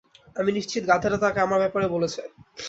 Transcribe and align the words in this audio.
আমি 0.35 0.49
নিশ্চিত 0.51 0.83
গাধাটা 0.87 1.17
তাকে 1.23 1.39
আমার 1.41 1.59
ব্যাপারে 1.63 1.87
বলেছে। 1.95 2.21